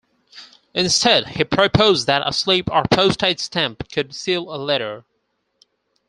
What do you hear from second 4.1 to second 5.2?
seal a letter.